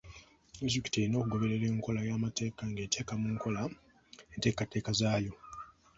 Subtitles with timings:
[0.63, 3.61] Disitulikiti erina okugoberera enkola y'amateeka ng'eteeka mu nkola
[4.33, 5.33] enteekateeka zaayo.